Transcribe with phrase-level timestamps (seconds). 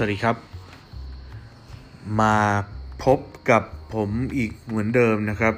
[0.00, 0.36] สวัสดีครับ
[2.20, 2.38] มา
[3.04, 3.18] พบ
[3.50, 3.62] กับ
[3.94, 5.54] ผมอีกเหมือนเดิมนะครับ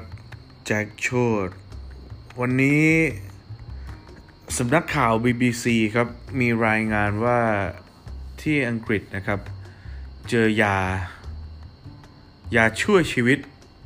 [0.66, 1.08] แจ็คโช
[1.46, 1.48] ด
[2.40, 2.86] วันนี้
[4.58, 6.08] สำนักข่าว BBC ครับ
[6.40, 7.40] มีรายงานว่า
[8.42, 9.40] ที่อังกฤษนะครับ
[10.28, 10.76] เจอยา
[12.56, 13.38] ยาช่วยชีวิต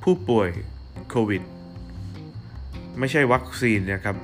[0.02, 0.50] ผู้ป่วย
[1.10, 1.42] โควิด
[2.98, 4.16] ไม่ใช่วัคซีนนะครับ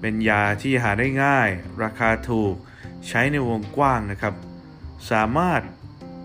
[0.00, 1.48] เป็นยาที่หาได้ง่าย
[1.82, 2.54] ราคาถูก
[3.08, 4.34] ใช้ในวงกว้างนะครับ
[5.10, 5.60] สามารถ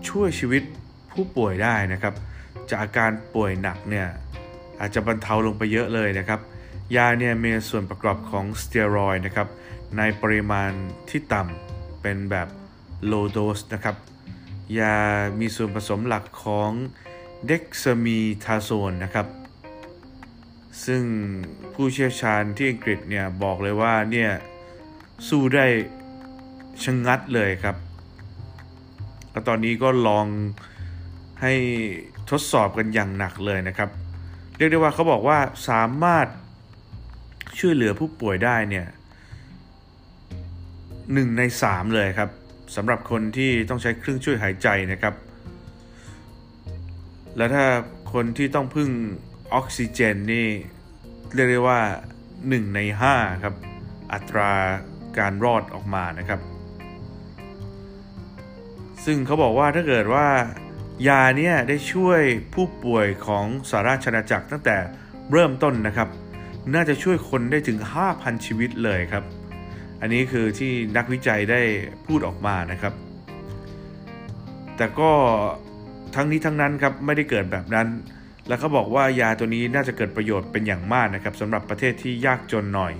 [0.08, 0.62] ช่วยชีวิต
[1.10, 2.14] ผู้ป่วยได้นะครับ
[2.68, 4.06] จากอาการป่วยหนักเนี่ย
[4.80, 6.40] อาจจะบรรเทาลงไปเยอะเลยนะครับ
[6.96, 9.48] ยาเนี่ยมีส่วนประกอบของสเตียรอยนะครับ
[9.96, 10.70] ในปริมาณ
[11.10, 12.48] ที่ต่ำเป็นแบบ
[13.10, 13.96] low dose นะครับ
[14.78, 14.96] ยา
[15.40, 16.70] มีส่วนผสมหลักของ
[17.46, 19.26] เด็กซามีทาโซนนะครับ
[20.86, 21.02] ซึ่ง
[21.74, 24.30] ผู้เชี่ยวชาญที่อังกฤษเนี่ยบอกเลยว่าเนี่ย
[25.28, 25.66] สู้ได้
[26.82, 27.76] ชะงงัดเลยครับ
[29.32, 30.26] แล้วตอนนี้ก็ลอง
[31.42, 31.54] ให้
[32.30, 33.90] ทดสอบกันอย่างหนักเลยนะครับ
[34.56, 36.26] เรียกได้ว่าเขาบอกว่าสามารถ
[37.58, 38.86] ช่วยเหลือผู้ป่วยได้เนี่ย
[41.12, 42.30] หนึ่งในสามเลยครับ
[42.76, 45.14] สำหรับคนที่ต้องใช้เครื่องช่วยหายใจนะครับ
[47.36, 47.64] แล้วถ้า
[48.12, 48.90] คนที่ต้องพึ่ง
[49.54, 50.46] ออกซิเจนนี่
[51.34, 51.80] เรียกได้ว่า
[52.28, 52.80] 1 ใน
[53.12, 53.54] 5 ครับ
[54.12, 54.50] อัตรา
[55.18, 56.40] การรอดออกมานะครับ
[59.04, 60.26] ซึ่งเขาบอกว่าถ้าเกิดว่า
[61.08, 62.20] ยาเนี่ยได้ช่วย
[62.54, 64.76] ผู้ป่วยของสาราชนาจักรตั้งแต่
[65.32, 66.08] เริ่มต้นนะครับ
[66.74, 67.78] น่าจะช่วยคนได้ถึง
[68.10, 69.24] 5,000 ชีวิตเลยครับ
[70.00, 71.60] อันนี้คือที่นักวิจัยได้
[72.06, 72.94] พูดออกมานะครับ
[74.76, 75.10] แต่ก็
[76.14, 77.88] ทั้งนี้ทั้งนั้นครับไม่ได้เกิดแบบนั้น
[78.48, 82.92] แล้วเขาบอกว่ายาตัวนี้น่าจะเกิดประโยชน์เป็นอย่างมากนะครับสำหรับประเทศที่ยากจนหน่อย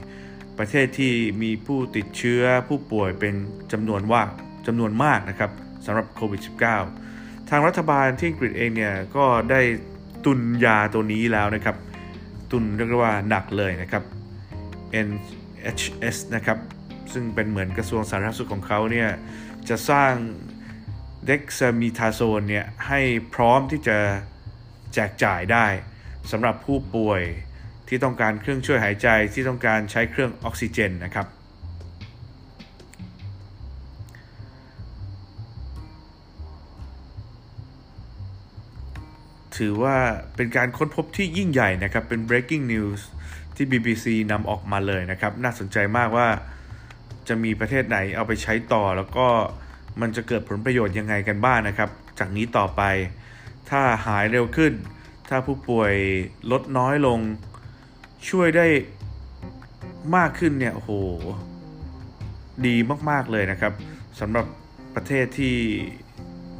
[0.59, 3.35] ประเทศที่มีผู้ติดเชื้อผู้ป่วยเป็น
[3.73, 4.23] จำนวนว่า
[4.67, 5.51] จำนวนมากนะครับ
[5.85, 6.41] สำหรับโควิด
[6.97, 9.61] -19 ทางรัฐบาลที่อังกฤษเองเนี่ยก็ได้
[10.25, 11.77] ตุนยาตัวนี้แล้วนะครับ
[12.51, 14.03] ตุนเรียกว่าหนักเลยนะครับ
[15.09, 16.59] NHS นะครับ
[17.13, 19.09] ซึ่งเป็นเหมือนกระทรวงสาธารณสุขของเขาเนี่ย
[19.69, 20.13] จะสร้าง
[21.27, 23.01] เด็กซามีทาโซนเนี่ยให้
[23.35, 23.99] พร้อมที่จะ
[24.95, 25.67] แจกจ่ายได้
[26.31, 27.23] สำหรับผู้ป่วย
[27.89, 31.27] ที่ต้องการเครื่องช่วยหายใจที่ต้องการใช้เครื่องออกซิเจนนะครับ
[39.59, 39.97] ถือว่า
[40.37, 43.01] เป็นการค้นพบที่ยิ่งใหญ่นะครับ เป็น breaking news
[43.57, 46.29] ที่ BBC นำออกมาเลยนะครับ น่าสนใจมากว่า
[47.29, 49.27] จะมีประเทศไหนเอาไปใช้ต่อ แล้วก็
[50.01, 52.83] มันจะเกิดผลประโยชน์ยังไงกันบ้างนนะครับ จากนี้ต่อไป
[53.71, 54.73] ถ้าหายเร็วขึ้น
[55.29, 55.93] ถ้าผู้ป่วย
[56.53, 57.19] ลดน้อยลง
[58.29, 58.67] ช่วยได้
[60.17, 60.91] มากขึ้นเนี่ยโอ้โห
[62.67, 62.77] ดี
[63.11, 63.73] มากๆเลยนะครับ
[64.21, 64.47] สำหรับ
[64.95, 65.57] ประเทศที่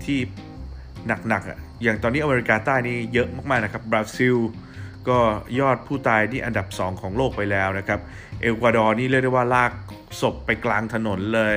[0.05, 0.19] ที่
[1.07, 4.37] หนักๆอะ อย่างตอนนี้อเมริกาใต้นี่เยอะมากๆนะครับบราซิล
[5.09, 5.19] ก็
[5.61, 8.01] ยอดผู้ตายนี่อันดับ 2 ของโลกไปแล้วนะครับ
[8.41, 9.73] เอกวาดอร์นี่เรียกได้ว่าลาก
[10.21, 11.57] ศพไปกลางถนนเลย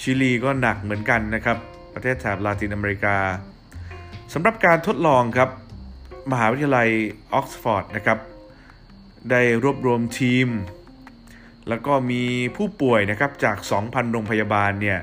[0.00, 1.56] ชิลีก็หนักเหมือนกันนะครับ
[1.94, 3.16] ประเทศแถบลาตินอเมริกา
[4.32, 5.48] สำหรับการทดลองครับ
[6.30, 6.88] มหาวิทยาลัย
[7.32, 8.18] ออกซฟอร์ดนะครับ
[9.30, 10.48] ได้รวบรวมทีม
[11.68, 12.22] แล้วก็มี
[12.56, 14.98] ผู้ป่วยนะครับจาก 2,000 โรงพยาบาลเนี่ย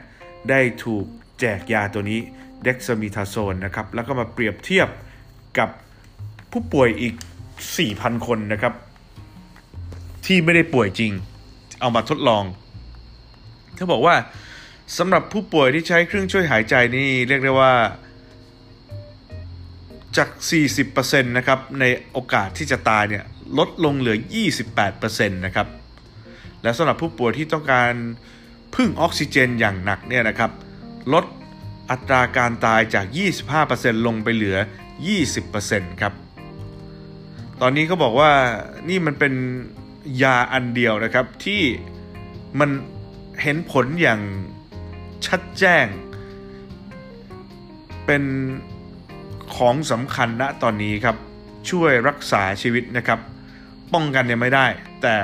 [0.49, 1.05] ได้ถูก
[1.39, 2.19] แจกยาตัวนี้
[2.65, 4.89] เด็กซามิทาโซนนะครับแล้วก็มาเปรียบเทียบ
[5.59, 5.69] กับ
[6.51, 7.15] ผู้ป่วยอีก
[7.69, 8.73] 4,000 คนนะครับ
[10.25, 11.11] ที่ไม่ได้ป่วยจริง
[11.79, 12.43] เอามาทดลอง
[13.75, 14.15] เขาบอกว่า
[14.97, 17.73] สำหรับผู้ป่วยที่ใช้เครื่องช่วยหายใจนี่เรียกได้ว่า
[20.17, 20.29] จาก
[20.81, 23.23] 40%นะครับ ในโอกาสที่จะตายเนี่ย
[23.57, 24.17] ลดลงเหลือ
[24.71, 25.67] 28%นะครับ
[26.63, 27.93] และสำหรับผู้ป่วยที่ต้องการ
[28.75, 30.51] พึ่งออกซิเจนอย่างหนักเนี่ยนะครับ
[31.13, 31.25] ลด
[31.91, 33.05] อัตราการตายจาก
[33.55, 34.57] 25%ลงไปเหลือ
[35.29, 36.13] 20%ครับ
[37.61, 38.31] ตอนนี้เขาบอกว่า
[38.89, 39.33] นี่มันเป็น
[40.23, 41.61] ยาอันเดียวนะครับที่
[42.59, 42.69] มัน
[43.41, 44.21] เห็นผลอย่าง
[45.27, 45.85] ชัดแจ้ง
[48.05, 48.23] เป็น
[49.55, 51.17] ของสำคัญณตอนนี้ครับ
[51.69, 53.19] ช่วยรักษาชีวิตนะครับ
[53.93, 54.67] ป้องกันเนี่ยไม่ได้
[55.01, 55.15] แต่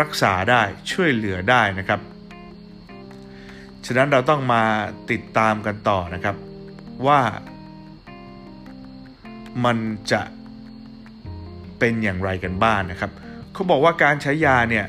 [0.00, 2.00] รักษาได้ช่วยเหลือได้นะครับ
[3.86, 4.62] ฉะนั้นเราต้องมา
[5.10, 6.36] ติดตามกันต่อนะครับ
[7.06, 7.20] ว่า
[9.64, 9.78] มัน
[10.12, 10.22] จะ
[11.78, 13.10] เป็นอย่างไรกันบ้างนนะครับ
[13.52, 14.86] เขาบอกว่าการใช้ยาเนี่ย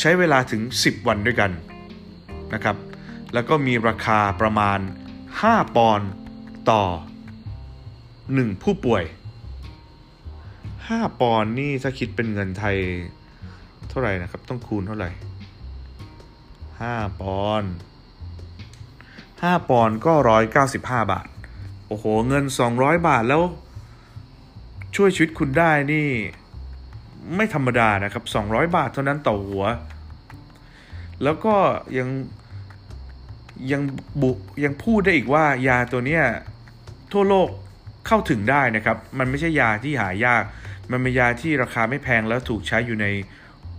[0.00, 1.50] ใช้เวลาถึง 10 วันด้วยกัน
[2.54, 2.76] นะครับ
[3.34, 4.78] แล้วก็มีราคาประมาณ
[5.30, 6.10] 5 ปอนด์
[6.70, 6.82] ต่อ
[7.72, 9.04] 1 ผู้ป่วย
[10.56, 12.76] 5 ปอนด์นี่ถ้าคิดเป็นเงินไทย
[13.88, 15.10] เท่าไหร่นะครับ ต้องคูณเท่าไหร่
[16.90, 17.72] 5 ปอนด์
[18.94, 20.12] 5 ปอนด์ก็
[20.62, 21.26] 195 บาท
[21.86, 22.44] โอ้โห เงิน
[22.74, 23.42] 200 บาทแล้ว
[24.96, 26.08] ช่วยชีวิตคุณได้นี่
[27.36, 29.64] ไม่ธรรมดานะครับ 200 บาทเท่านั้นต่อหัว
[31.22, 31.56] แล้วก็
[31.98, 32.08] ยัง
[33.72, 33.82] ยัง
[34.22, 34.30] บุ
[34.64, 36.24] ยังพูดได้อีกว่ายาตัวเนี้ย
[37.12, 37.48] ทั่วโลก
[38.06, 40.42] เข้าถึงได้นะครับ มันไม่ใช่ยาที่หายาก
[40.90, 43.06] มันเป็นยาที่ราคาไม่แพงแล้วถูกใช้อยู่ใน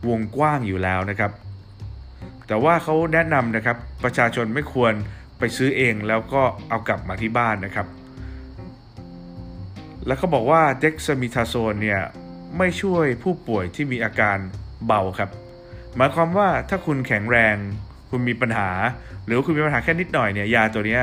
[0.07, 1.31] วงกว้างอยู่แล้วนะครับ
[2.47, 4.93] แต่ว่าเขาแนะนำนะครับประชาชนไม่ควร
[5.39, 7.87] ไปซื้อเองแล้วก็เอากลับมาที่บ้านนะครับ
[10.07, 12.01] แล้วเขาบอกว่าเด็กซามิทาโซนเนี่ย
[12.57, 14.37] ไม่ช่วยผู้ป่วยที่มีอาการ
[14.87, 15.29] เบาครับ
[15.95, 17.55] หมายความว่าถ้าคุณแข็งแรง
[18.09, 18.69] คุณมีปัญหา
[19.25, 20.99] หรือว่าคุณมีปัญหาแค่นิดหน่อยเนี่ยยาตัวนี้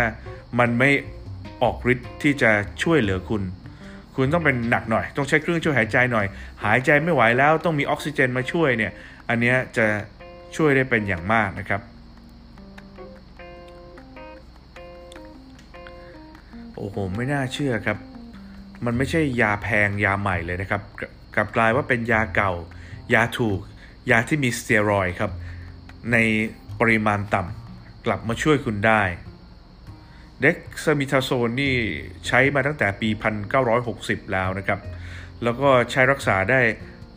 [0.58, 0.90] มันไม่
[1.62, 2.50] ออกฤทธิ์ที่จะ
[2.82, 3.42] ช่วยเหลือคุณ
[4.16, 6.26] คุณต้องเป็นหนักหน่อย ต้องใช้เครื่องช่วยหายใจหน่อย
[6.64, 8.92] หายใจไม่ไหวแล้วต้องมีออกซิเจนมาช่วยเนี่ย
[9.28, 9.86] อันนี้จะ
[10.56, 11.82] ช่วยได้เป็นอย่างมากนะครับ
[16.76, 17.98] โอ้โห ไม่น่าเชื่อครับ
[18.84, 20.82] มันไม่ใช่ยาแพงยาใหม่เลยนะครับ
[21.34, 22.52] กลับกลายว่าเป็นยาเก่า
[23.14, 23.60] ยาถูก
[24.10, 25.30] ยาที่มีสเตียรอยครับ
[26.12, 26.16] ใน
[26.80, 29.02] ปริมาณต่ำกลับมาช่วยคุณได้
[30.40, 31.74] เด็กซามิทาโซนนี่
[32.26, 33.08] ใช้มาตั้งแต่ปี
[33.70, 34.80] 1960 แล้วนะครับ
[35.42, 36.60] แล้วก็ใช้รักษาได้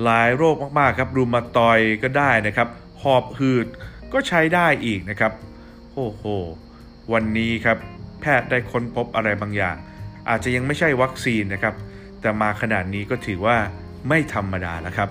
[0.03, 2.69] หลายโรคมาก ๆ ครับ รูมาตอยก็ได้นะครับ
[3.03, 3.67] หอบหืด
[4.13, 5.31] ก็ใช้ได้อีกนะครับ
[5.93, 6.23] โอ้โห
[7.13, 7.77] วันนี้ครับ
[8.21, 9.75] แพทย์ได้ค้นพบอะไรบางอย่าง
[10.29, 11.75] อาจจะยังไม่ใช่วัคซีนนะครับ
[12.21, 13.57] แต่มาขนาดนี้ก็ถือว่า
[14.07, 15.09] ไม่ธรรมดาแล้วครับ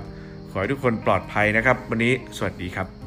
[0.51, 3.02] ขอให้ทุกคนปลอดภัยนะครับ วันนี้สวัสดีครับ